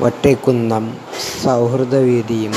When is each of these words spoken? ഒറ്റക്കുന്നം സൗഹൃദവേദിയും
ഒറ്റക്കുന്നം 0.00 0.84
സൗഹൃദവേദിയും 1.44 2.54